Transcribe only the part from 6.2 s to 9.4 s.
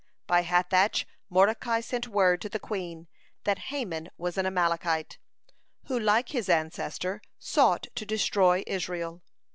his ancestor sought to destroy Israel.